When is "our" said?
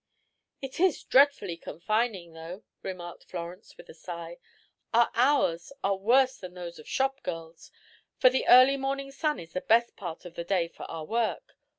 4.95-5.11, 10.89-11.05